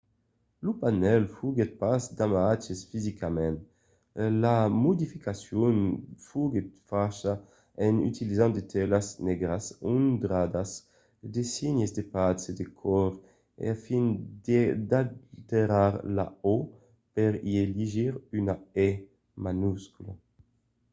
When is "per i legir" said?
17.15-18.13